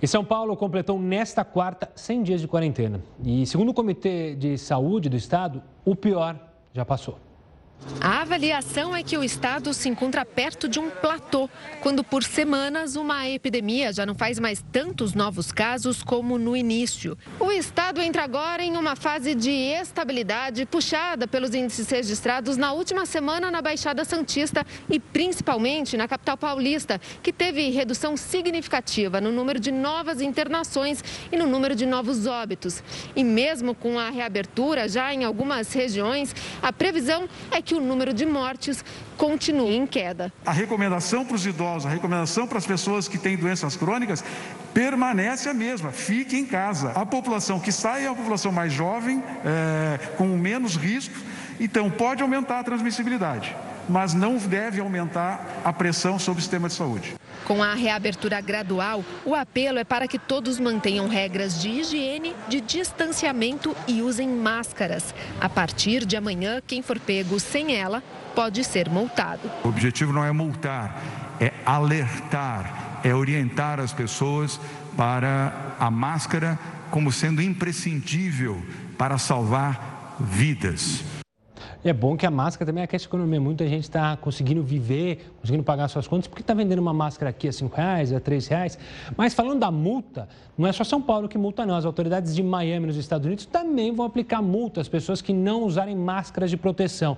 [0.00, 3.00] E São Paulo completou nesta quarta 100 dias de quarentena.
[3.24, 6.38] E segundo o Comitê de Saúde do Estado, o pior
[6.72, 7.18] já passou.
[8.00, 11.50] A avaliação é que o estado se encontra perto de um platô,
[11.82, 17.16] quando por semanas uma epidemia já não faz mais tantos novos casos como no início.
[17.38, 23.04] O estado entra agora em uma fase de estabilidade puxada pelos índices registrados na última
[23.04, 29.60] semana na Baixada Santista e principalmente na capital paulista, que teve redução significativa no número
[29.60, 32.82] de novas internações e no número de novos óbitos.
[33.14, 37.80] E mesmo com a reabertura já em algumas regiões, a previsão é que que o
[37.80, 38.84] número de mortes
[39.16, 40.32] continue em queda.
[40.44, 44.24] A recomendação para os idosos, a recomendação para as pessoas que têm doenças crônicas
[44.74, 46.90] permanece a mesma: fique em casa.
[46.96, 51.14] A população que sai é a população mais jovem, é, com menos risco,
[51.60, 53.54] então pode aumentar a transmissibilidade
[53.88, 57.14] mas não deve aumentar a pressão sobre o sistema de saúde.
[57.44, 62.60] Com a reabertura gradual, o apelo é para que todos mantenham regras de higiene, de
[62.60, 65.14] distanciamento e usem máscaras.
[65.40, 68.02] A partir de amanhã, quem for pego sem ela
[68.34, 69.50] pode ser multado.
[69.64, 71.02] O objetivo não é multar,
[71.40, 74.60] é alertar, é orientar as pessoas
[74.96, 76.58] para a máscara
[76.90, 78.62] como sendo imprescindível
[78.98, 81.02] para salvar vidas.
[81.82, 83.40] É bom que a máscara também aquece a economia.
[83.40, 87.48] Muita gente está conseguindo viver, conseguindo pagar suas contas, porque está vendendo uma máscara aqui
[87.48, 88.78] a R$ reais, a R$ reais.
[89.16, 91.74] Mas falando da multa, não é só São Paulo que multa, não.
[91.74, 95.64] As autoridades de Miami, nos Estados Unidos, também vão aplicar multa às pessoas que não
[95.64, 97.16] usarem máscaras de proteção.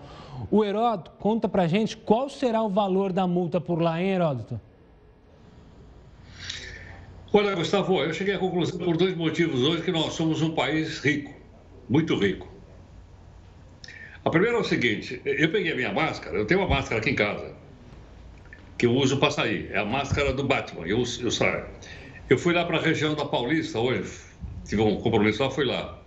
[0.48, 4.60] O Heródoto conta pra gente qual será o valor da multa por lá, hein, Heródoto?
[7.32, 11.00] Olha, Gustavo, eu cheguei à conclusão por dois motivos hoje que nós somos um país
[11.00, 11.32] rico,
[11.88, 12.51] muito rico.
[14.24, 17.10] A primeira é o seguinte: eu peguei a minha máscara, eu tenho uma máscara aqui
[17.10, 17.54] em casa,
[18.78, 19.68] que eu uso para sair.
[19.72, 21.66] É a máscara do Batman, eu, eu saio.
[22.30, 24.10] Eu fui lá para a região da Paulista hoje,
[24.64, 25.98] tive um compromisso lá, fui lá.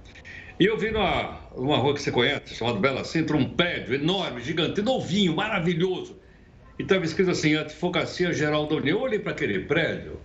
[0.58, 4.41] E eu vi numa, numa rua que você conhece, chamada Bela Sintra, um prédio enorme,
[4.41, 6.17] gigante, novinho, maravilhoso.
[6.80, 8.97] E estava escrito assim, Advocacia Geral da União.
[8.97, 10.21] Eu olhei para aquele prédio,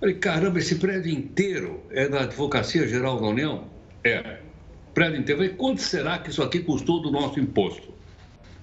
[0.00, 3.70] falei, caramba, esse prédio inteiro é da Advocacia Geral da União?
[4.02, 4.38] É
[4.96, 5.44] prédio inteiro.
[5.44, 7.92] E quanto será que isso aqui custou do nosso imposto?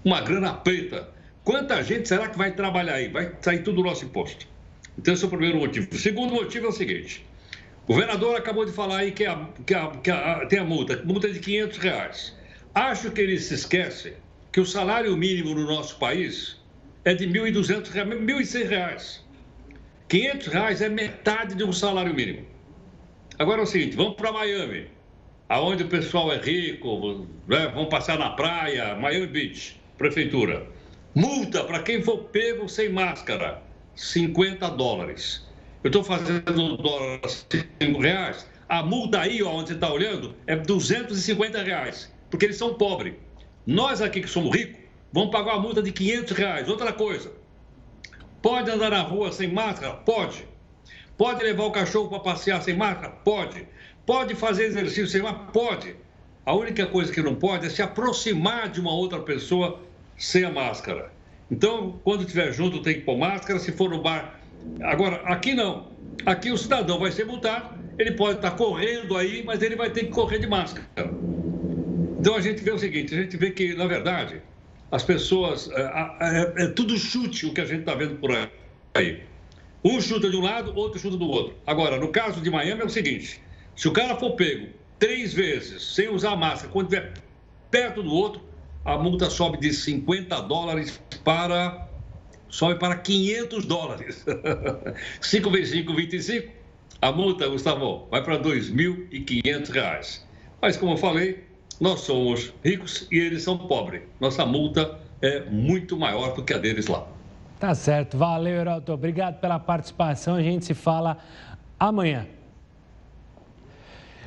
[0.04, 1.08] Uma grana preta.
[1.44, 3.08] Quanta gente será que vai trabalhar aí?
[3.08, 4.48] Vai sair tudo do nosso imposto.
[4.98, 5.88] Então, esse é o primeiro motivo.
[5.92, 7.24] O segundo motivo é o seguinte:
[7.84, 11.04] o governador acabou de falar aí que, a, que, a, que a, tem a multa,
[11.06, 12.36] multa de 500 reais.
[12.74, 14.14] Acho que ele se esquece
[14.52, 16.60] que o salário mínimo no nosso país
[17.06, 19.24] é de 1.200 reais, 1.100 reais.
[20.08, 22.48] 500 reais é metade de um salário mínimo.
[23.38, 24.88] Agora é o seguinte, vamos para Miami
[25.50, 27.68] aonde o pessoal é rico, né?
[27.68, 30.66] vão passar na praia, Miami Beach, prefeitura.
[31.16, 33.62] Multa para quem for pego sem máscara,
[33.96, 35.48] 50 dólares.
[35.84, 37.20] Eu estou fazendo dólar
[37.80, 38.50] 5 reais.
[38.68, 43.14] A multa aí, ó, onde você está olhando, é 250 reais, porque eles são pobres.
[43.68, 44.80] Nós aqui que somos ricos,
[45.12, 46.70] vamos pagar uma multa de 500 reais.
[46.70, 47.32] Outra coisa,
[48.42, 49.94] pode andar na rua sem máscara?
[49.94, 50.48] Pode.
[51.18, 53.12] Pode levar o cachorro para passear sem máscara?
[53.24, 53.68] Pode.
[54.06, 55.52] Pode fazer exercício sem máscara?
[55.52, 55.96] Pode.
[56.46, 59.80] A única coisa que não pode é se aproximar de uma outra pessoa
[60.18, 61.12] sem a máscara.
[61.50, 63.60] Então, quando estiver junto, tem que pôr máscara.
[63.60, 64.40] Se for no bar.
[64.82, 65.92] Agora, aqui não.
[66.26, 67.82] Aqui o cidadão vai ser multado.
[67.98, 70.86] Ele pode estar correndo aí, mas ele vai ter que correr de máscara.
[72.20, 74.42] Então a gente vê o seguinte: a gente vê que, na verdade,
[74.92, 75.70] as pessoas.
[75.72, 75.82] É,
[76.20, 78.32] é, é tudo chute o que a gente está vendo por
[78.96, 79.24] aí.
[79.84, 81.56] Um chuta de um lado, outro chuta do outro.
[81.66, 83.42] Agora, no caso de Miami é o seguinte:
[83.76, 84.68] se o cara for pego
[85.00, 87.14] três vezes sem usar máscara, quando estiver
[87.70, 88.42] perto do outro,
[88.86, 91.88] a multa sobe de 50 dólares para.
[92.50, 94.26] sobe para 500 dólares.
[95.22, 96.54] 5 vezes 5, 25.
[97.02, 100.26] A multa, Gustavo, vai para 2.500 reais.
[100.62, 101.44] Mas, como eu falei,
[101.82, 104.04] nós somos ricos e eles são pobres.
[104.22, 107.06] Nossa multa é muito maior do que a deles lá.
[107.60, 108.18] Tá certo.
[108.18, 108.94] Valeu, Heraldo.
[108.94, 110.36] Obrigado pela participação.
[110.36, 111.18] A gente se fala
[111.80, 112.26] amanhã.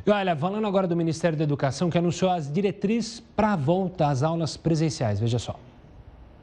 [0.07, 4.07] E olha, falando agora do Ministério da Educação, que anunciou as diretrizes para a volta
[4.07, 5.19] às aulas presenciais.
[5.19, 5.59] Veja só.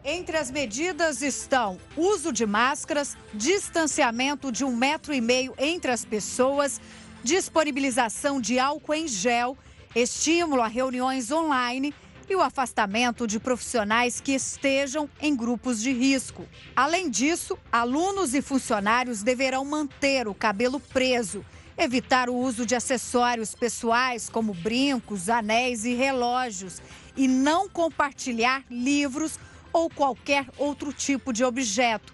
[0.04, 6.04] Entre as medidas estão uso de máscaras, distanciamento de um metro e meio entre as
[6.04, 6.82] pessoas,
[7.24, 9.58] disponibilização de álcool em gel,
[9.96, 11.96] estímulo a reuniões online
[12.30, 16.46] e o afastamento de profissionais que estejam em grupos de risco.
[16.76, 21.46] Além disso, alunos e funcionários deverão manter o cabelo preso,
[21.78, 26.82] evitar o uso de acessórios pessoais como brincos, anéis e relógios
[27.16, 29.40] e não compartilhar livros
[29.72, 32.14] ou qualquer outro tipo de objeto.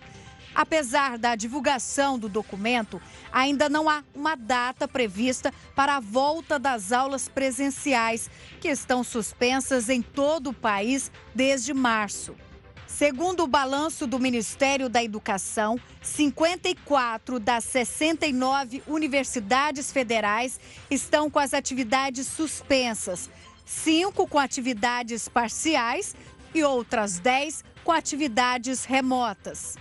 [0.55, 6.91] Apesar da divulgação do documento, ainda não há uma data prevista para a volta das
[6.91, 12.35] aulas presenciais, que estão suspensas em todo o país desde março.
[12.89, 21.53] Segundo o balanço do Ministério da Educação, 54 das 69 universidades federais estão com as
[21.53, 23.29] atividades suspensas,
[23.63, 26.15] cinco com atividades parciais
[26.53, 29.77] e outras 10 com atividades remotas.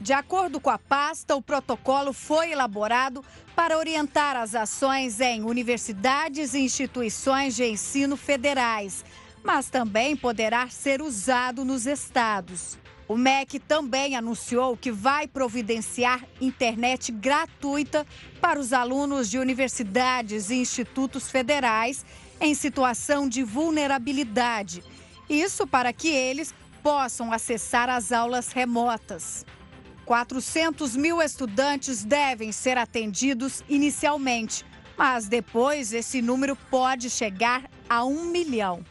[0.00, 3.24] De acordo com a pasta, o protocolo foi elaborado
[3.56, 9.04] para orientar as ações em universidades e instituições de ensino federais,
[9.42, 12.78] mas também poderá ser usado nos estados.
[13.08, 18.06] O MEC também anunciou que vai providenciar internet gratuita
[18.40, 22.04] para os alunos de universidades e institutos federais
[22.40, 24.82] em situação de vulnerabilidade
[25.30, 29.46] isso para que eles possam acessar as aulas remotas.
[30.04, 38.24] 400 mil estudantes devem ser atendidos inicialmente, mas depois esse número pode chegar a um
[38.24, 38.84] milhão.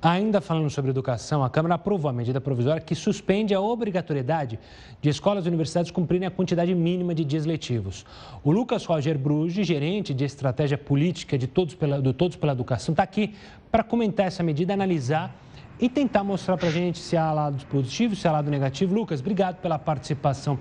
[0.00, 4.56] Ainda falando sobre educação, a Câmara aprovou a medida provisória que suspende a obrigatoriedade
[5.02, 8.06] de escolas e universidades cumprirem a quantidade mínima de dias letivos.
[8.44, 12.92] O Lucas Roger Bruges, gerente de estratégia política de Todos pela, do Todos pela Educação,
[12.92, 13.34] está aqui
[13.72, 15.34] para comentar essa medida, analisar
[15.80, 18.94] e tentar mostrar para a gente se há lado positivo, se há lado negativo.
[18.94, 20.60] Lucas, obrigado pela participação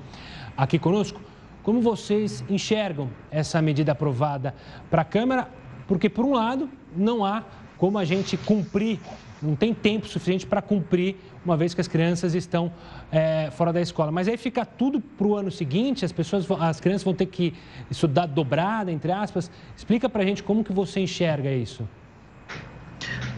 [0.58, 1.22] aqui conosco.
[1.62, 4.56] Como vocês enxergam essa medida aprovada
[4.90, 5.48] para a Câmara?
[5.88, 7.44] Porque, por um lado, não há
[7.78, 9.00] como a gente cumprir
[9.42, 12.72] não tem tempo suficiente para cumprir, uma vez que as crianças estão
[13.12, 14.12] é, fora da escola.
[14.12, 17.54] Mas aí fica tudo para o ano seguinte, as pessoas, as crianças vão ter que
[17.90, 19.52] estudar dobrada, entre aspas.
[19.76, 21.88] Explica para a gente como que você enxerga isso.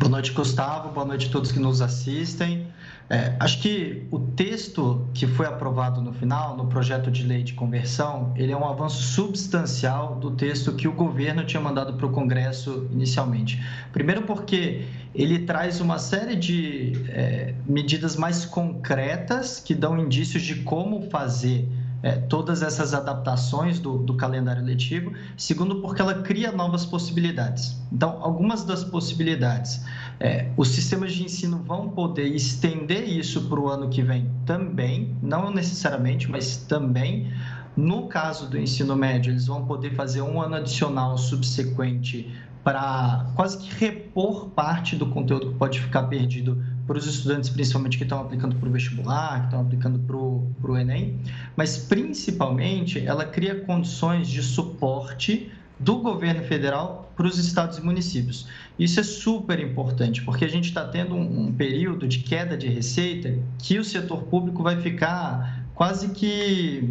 [0.10, 0.90] Boa noite, Gustavo.
[0.90, 2.66] Boa noite a todos que nos assistem.
[3.12, 7.54] É, acho que o texto que foi aprovado no final, no projeto de lei de
[7.54, 12.10] conversão, ele é um avanço substancial do texto que o governo tinha mandado para o
[12.10, 13.64] Congresso inicialmente.
[13.94, 20.56] Primeiro porque ele traz uma série de é, medidas mais concretas que dão indícios de
[20.64, 21.70] como fazer
[22.02, 25.14] é, todas essas adaptações do, do, calendário letivo.
[25.38, 27.82] Segundo, porque ela cria novas possibilidades.
[27.92, 29.84] Então, algumas das possibilidades,
[30.20, 35.16] é, os sistemas de ensino vão poder estender isso para o ano que vem também,
[35.22, 37.32] não necessariamente, mas também.
[37.78, 42.30] No caso do ensino médio, eles vão poder fazer um ano adicional subsequente
[42.64, 48.00] para quase que repor parte do conteúdo que pode ficar perdido para os estudantes, principalmente
[48.00, 51.20] que estão aplicando para o vestibular, que estão aplicando para o Enem,
[51.56, 58.48] mas principalmente ela cria condições de suporte do governo federal para os estados e municípios.
[58.80, 62.68] Isso é super importante, porque a gente está tendo um, um período de queda de
[62.68, 66.90] receita que o setor público vai ficar quase que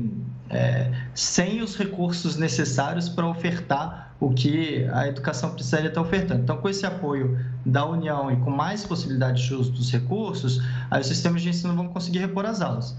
[0.50, 6.42] é, sem os recursos necessários para ofertar o que a educação precisaria estar ofertando.
[6.42, 11.00] Então, com esse apoio da União e com mais possibilidades de uso dos recursos, aí
[11.00, 12.96] os sistemas de ensino vão conseguir repor as aulas.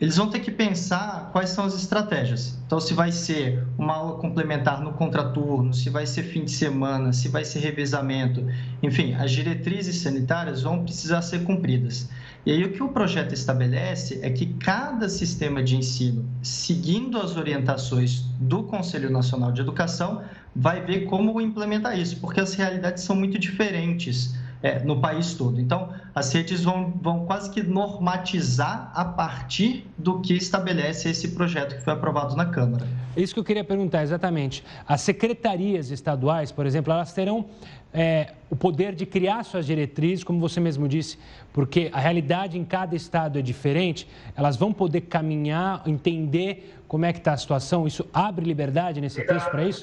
[0.00, 2.56] Eles vão ter que pensar quais são as estratégias.
[2.64, 7.12] Então, se vai ser uma aula complementar no contraturno, se vai ser fim de semana,
[7.12, 8.46] se vai ser revezamento,
[8.80, 12.08] enfim, as diretrizes sanitárias vão precisar ser cumpridas.
[12.46, 17.36] E aí o que o projeto estabelece é que cada sistema de ensino, seguindo as
[17.36, 20.22] orientações do Conselho Nacional de Educação,
[20.54, 25.60] vai ver como implementar isso, porque as realidades são muito diferentes é, no país todo.
[25.60, 31.76] Então, as redes vão, vão quase que normatizar a partir do que estabelece esse projeto
[31.76, 32.86] que foi aprovado na Câmara.
[33.16, 34.64] Isso que eu queria perguntar exatamente.
[34.86, 37.46] As secretarias estaduais, por exemplo, elas terão
[37.92, 41.18] é, o poder de criar suas diretrizes, como você mesmo disse,
[41.52, 47.12] porque a realidade em cada estado é diferente, elas vão poder caminhar, entender como é
[47.12, 47.86] que está a situação.
[47.86, 49.82] Isso abre liberdade nesse texto para isso?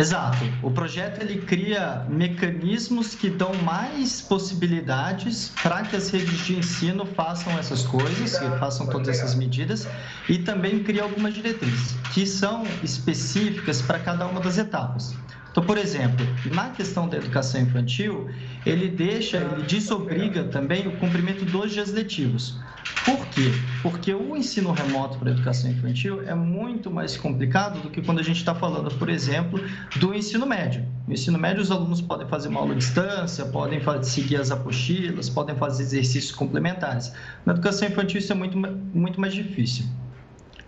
[0.00, 0.38] Exato.
[0.62, 7.04] O projeto ele cria mecanismos que dão mais possibilidades para que as redes de ensino
[7.04, 9.86] façam essas coisas, que façam todas essas medidas
[10.26, 15.14] e também cria algumas diretrizes que são específicas para cada uma das etapas.
[15.50, 18.30] Então, por exemplo, na questão da educação infantil,
[18.64, 22.58] ele deixa, ele desobriga também o cumprimento dos dias letivos.
[23.04, 23.50] Por quê?
[23.82, 28.18] Porque o ensino remoto para a educação infantil é muito mais complicado do que quando
[28.18, 29.60] a gente está falando, por exemplo,
[29.96, 30.86] do ensino médio.
[31.06, 35.28] No ensino médio, os alunos podem fazer uma aula à distância, podem seguir as apostilas,
[35.28, 37.12] podem fazer exercícios complementares.
[37.46, 39.86] Na educação infantil, isso é muito, muito mais difícil.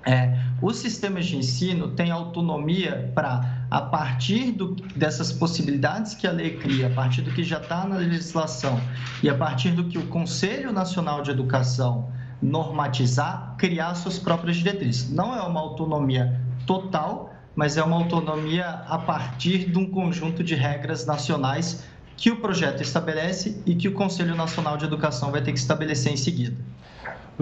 [0.04, 6.32] É, os sistemas de ensino têm autonomia para, a partir do, dessas possibilidades que a
[6.32, 8.80] lei cria, a partir do que já está na legislação
[9.22, 12.10] e a partir do que o Conselho Nacional de Educação
[12.42, 15.08] normatizar, criar suas próprias diretrizes.
[15.08, 20.56] Não é uma autonomia total, mas é uma autonomia a partir de um conjunto de
[20.56, 21.84] regras nacionais
[22.16, 26.12] que o projeto estabelece e que o Conselho Nacional de Educação vai ter que estabelecer
[26.12, 26.56] em seguida.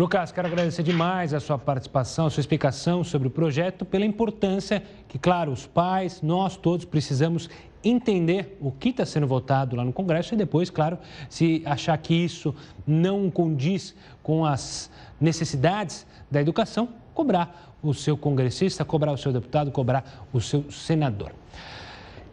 [0.01, 4.82] Lucas, quero agradecer demais a sua participação, a sua explicação sobre o projeto, pela importância
[5.07, 7.51] que, claro, os pais, nós todos precisamos
[7.84, 10.98] entender o que está sendo votado lá no Congresso e depois, claro,
[11.28, 12.55] se achar que isso
[12.86, 14.90] não condiz com as
[15.20, 21.30] necessidades da educação, cobrar o seu congressista, cobrar o seu deputado, cobrar o seu senador.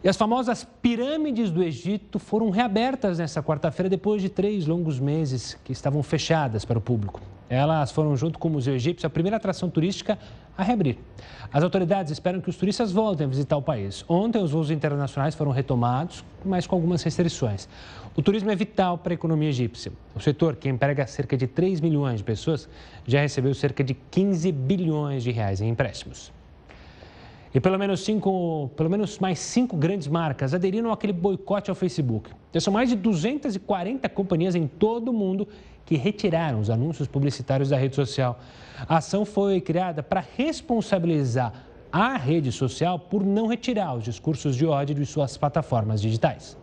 [0.02, 5.52] E as famosas pirâmides do Egito foram reabertas nesta quarta-feira depois de três longos meses
[5.62, 7.20] que estavam fechadas para o público.
[7.48, 10.18] Elas foram, junto com o Museu Egípcio, a primeira atração turística
[10.56, 10.98] a reabrir.
[11.52, 14.04] As autoridades esperam que os turistas voltem a visitar o país.
[14.08, 17.68] Ontem, os voos internacionais foram retomados, mas com algumas restrições.
[18.14, 19.92] O turismo é vital para a economia egípcia.
[20.14, 22.68] O setor, que emprega cerca de 3 milhões de pessoas,
[23.06, 26.32] já recebeu cerca de 15 bilhões de reais em empréstimos.
[27.54, 32.30] E pelo menos, cinco, pelo menos mais cinco grandes marcas aderiram àquele boicote ao Facebook.
[32.52, 35.48] Já são mais de 240 companhias em todo o mundo
[35.88, 38.38] que retiraram os anúncios publicitários da rede social.
[38.86, 41.50] A ação foi criada para responsabilizar
[41.90, 46.58] a rede social por não retirar os discursos de ódio de suas plataformas digitais.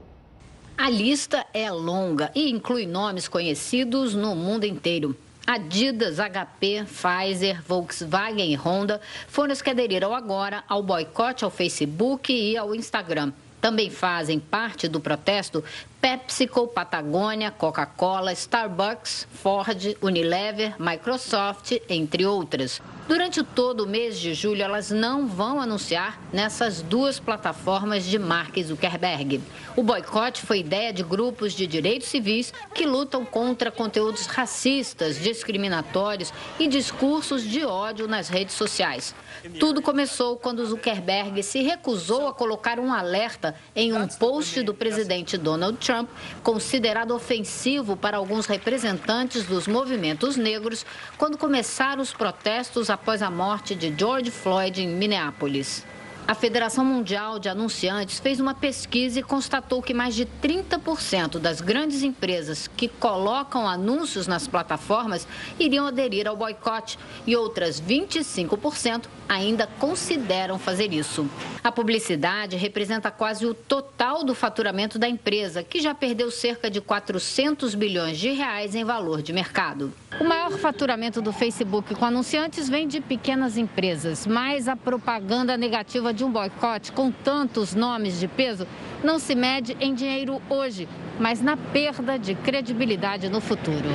[0.78, 5.18] A lista é longa e inclui nomes conhecidos no mundo inteiro.
[5.48, 12.32] Adidas, HP, Pfizer, Volkswagen e Honda foram os que aderiram agora ao boicote ao Facebook
[12.32, 13.34] e ao Instagram.
[13.60, 15.64] Também fazem parte do protesto
[16.06, 22.80] PepsiCo, Patagônia, Coca-Cola, Starbucks, Ford, Unilever, Microsoft, entre outras.
[23.08, 28.58] Durante todo o mês de julho, elas não vão anunciar nessas duas plataformas de Mark
[28.60, 29.44] Zuckerberg.
[29.76, 36.34] O boicote foi ideia de grupos de direitos civis que lutam contra conteúdos racistas, discriminatórios
[36.58, 39.14] e discursos de ódio nas redes sociais.
[39.60, 45.38] Tudo começou quando Zuckerberg se recusou a colocar um alerta em um post do presidente
[45.38, 46.10] Donald Trump,
[46.42, 50.84] considerado ofensivo para alguns representantes dos movimentos negros,
[51.20, 55.86] quando começaram os protestos após a morte de George Floyd em Minneapolis.
[56.28, 61.62] A Federação Mundial de Anunciantes fez uma pesquisa e constatou que mais de 30% das
[61.62, 65.28] grandes empresas que colocam anúncios nas plataformas
[65.60, 66.98] iriam aderir ao boicote
[67.28, 71.30] e outras 25% ainda consideram fazer isso.
[71.64, 76.82] A publicidade representa quase o total do faturamento da empresa, que já perdeu cerca de
[76.82, 79.94] 400 bilhões de reais em valor de mercado.
[80.20, 86.14] O maior faturamento do Facebook com anunciantes vem de pequenas empresas, mas a propaganda negativa
[86.16, 88.66] de um boicote com tantos nomes de peso
[89.04, 90.88] não se mede em dinheiro hoje,
[91.20, 93.94] mas na perda de credibilidade no futuro.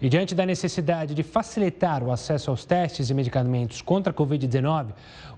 [0.00, 4.88] E diante da necessidade de facilitar o acesso aos testes e medicamentos contra a Covid-19,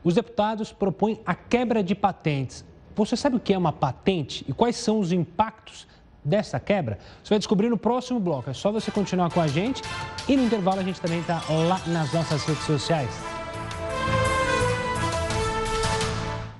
[0.02, 2.64] os deputados propõem a quebra de patentes.
[2.96, 5.86] Você sabe o que é uma patente e quais são os impactos
[6.24, 6.98] dessa quebra?
[7.22, 8.50] Você vai descobrir no próximo bloco.
[8.50, 9.80] É só você continuar com a gente
[10.28, 13.37] e no intervalo a gente também está lá nas nossas redes sociais.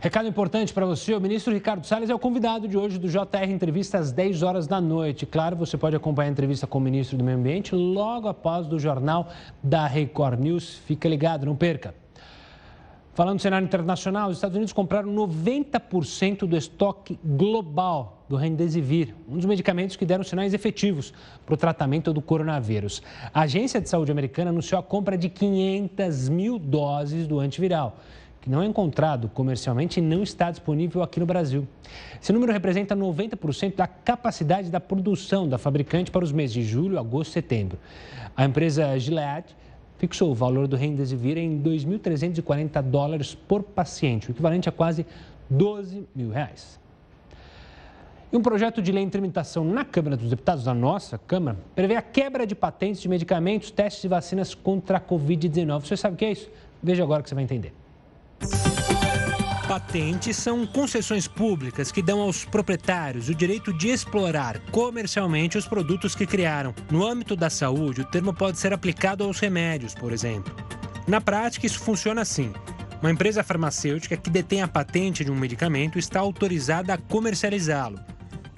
[0.08, 3.44] Recado importante para você, o ministro Ricardo Salles é o convidado de hoje do JR
[3.46, 5.26] Entrevista às 10 horas da noite.
[5.26, 8.78] Claro, você pode acompanhar a entrevista com o ministro do Meio Ambiente logo após do
[8.78, 9.28] jornal
[9.62, 10.80] da Record News.
[10.86, 11.94] Fica ligado, não perca.
[13.12, 19.36] Falando do cenário internacional, os Estados Unidos compraram 90% do estoque global do Remdesivir, um
[19.36, 21.12] dos medicamentos que deram sinais efetivos
[21.44, 23.02] para o tratamento do coronavírus.
[23.34, 27.98] A Agência de Saúde Americana anunciou a compra de 500 mil doses do antiviral
[28.40, 31.66] que não é encontrado comercialmente e não está disponível aqui no Brasil.
[32.20, 36.98] Esse número representa 90% da capacidade da produção da fabricante para os meses de julho,
[36.98, 37.78] agosto e setembro.
[38.36, 39.56] A empresa Gilead
[39.98, 45.04] fixou o valor do Remdesivir em 2.340 dólares por paciente, o equivalente a quase
[45.50, 46.78] 12 mil reais.
[48.30, 51.96] E um projeto de lei em tramitação na Câmara dos Deputados, da nossa Câmara, prevê
[51.96, 55.86] a quebra de patentes de medicamentos, testes e vacinas contra a Covid-19.
[55.86, 56.50] Você sabe o que é isso?
[56.82, 57.72] Veja agora que você vai entender.
[59.68, 66.14] Patentes são concessões públicas que dão aos proprietários o direito de explorar comercialmente os produtos
[66.14, 66.74] que criaram.
[66.90, 70.54] No âmbito da saúde, o termo pode ser aplicado aos remédios, por exemplo.
[71.06, 72.52] Na prática, isso funciona assim.
[73.00, 78.00] Uma empresa farmacêutica que detém a patente de um medicamento está autorizada a comercializá-lo.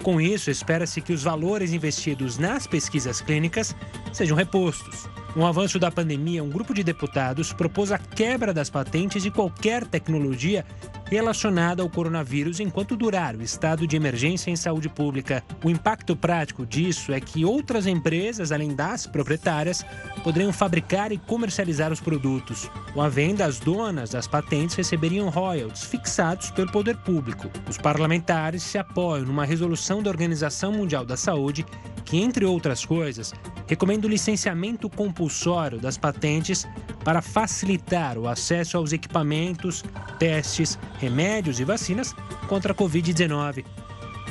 [0.01, 3.75] Com isso, espera-se que os valores investidos nas pesquisas clínicas
[4.11, 5.07] sejam repostos.
[5.33, 9.85] O avanço da pandemia, um grupo de deputados propôs a quebra das patentes de qualquer
[9.87, 10.65] tecnologia
[11.11, 15.43] relacionada ao coronavírus enquanto durar o estado de emergência em saúde pública.
[15.61, 19.85] O impacto prático disso é que outras empresas, além das proprietárias,
[20.23, 22.71] poderiam fabricar e comercializar os produtos.
[22.93, 27.51] Com a venda, as donas das patentes receberiam royalties fixados pelo poder público.
[27.69, 31.65] Os parlamentares se apoiam numa resolução da Organização Mundial da Saúde
[32.05, 33.33] que, entre outras coisas,
[33.67, 36.67] recomenda o licenciamento compulsório das patentes
[37.05, 39.83] para facilitar o acesso aos equipamentos,
[40.19, 42.15] testes, remédios e vacinas
[42.47, 43.65] contra a Covid-19.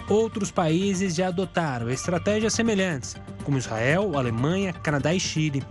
[0.09, 5.63] Outros países já adotaram estratégias semelhantes, como Israel, Alemanha, Canadá e Chile.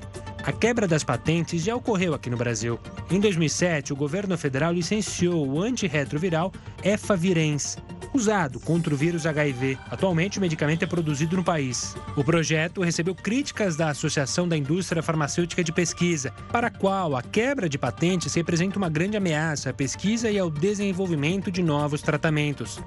[0.43, 2.79] A quebra das patentes já ocorreu aqui no Brasil.
[3.09, 6.51] Em 2007, o governo federal licenciou o antirretroviral
[6.83, 7.77] Efavirenz,
[8.13, 9.77] usado contra o vírus HIV.
[9.89, 11.95] Atualmente, o medicamento é produzido no país.
[12.15, 17.21] O projeto recebeu críticas da Associação da Indústria Farmacêutica de Pesquisa, para a qual a
[17.21, 22.79] quebra de patentes representa uma grande ameaça à pesquisa e ao desenvolvimento de novos tratamentos.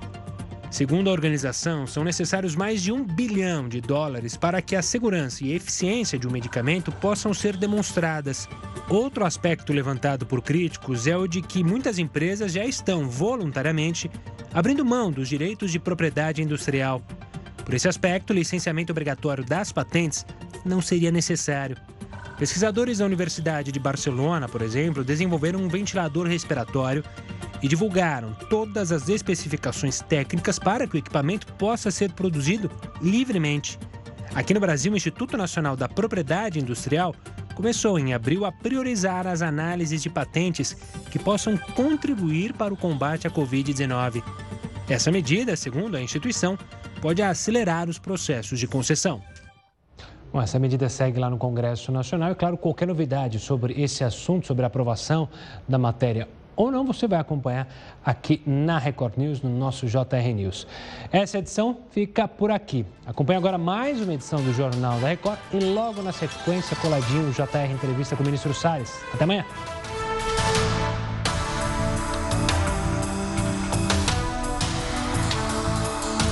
[0.72, 5.44] Segundo a organização, são necessários mais de um bilhão de dólares para que a segurança
[5.44, 8.48] e eficiência de um medicamento possam ser demonstradas.
[8.88, 14.10] Outro aspecto levantado por críticos é o de que muitas empresas já estão voluntariamente
[14.54, 17.02] abrindo mão dos direitos de propriedade industrial.
[17.66, 20.24] Por esse aspecto, o licenciamento obrigatório das patentes
[20.64, 21.76] não seria necessário.
[22.38, 27.04] Pesquisadores da Universidade de Barcelona, por exemplo, desenvolveram um ventilador respiratório
[27.62, 33.78] e divulgaram todas as especificações técnicas para que o equipamento possa ser produzido livremente.
[34.34, 37.14] Aqui no Brasil, o Instituto Nacional da Propriedade Industrial
[37.54, 40.76] começou em abril a priorizar as análises de patentes
[41.10, 44.22] que possam contribuir para o combate à Covid-19.
[44.88, 46.58] Essa medida, segundo a instituição,
[47.00, 49.22] pode acelerar os processos de concessão.
[50.32, 54.46] Bom, essa medida segue lá no Congresso Nacional e, claro, qualquer novidade sobre esse assunto,
[54.46, 55.28] sobre a aprovação
[55.68, 56.26] da matéria
[56.64, 57.68] ou não, você vai acompanhar
[58.04, 60.66] aqui na Record News, no nosso JR News.
[61.10, 62.86] Essa edição fica por aqui.
[63.06, 67.32] Acompanhe agora mais uma edição do Jornal da Record e logo na sequência, coladinho, o
[67.32, 69.02] JR Entrevista com o ministro Salles.
[69.12, 69.44] Até amanhã.